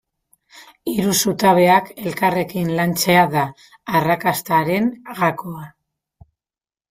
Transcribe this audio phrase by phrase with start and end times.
[0.91, 3.43] Hiru zutabeak elkarrekin lantzea da
[3.99, 4.87] arrakastaren
[5.19, 5.69] gakoa.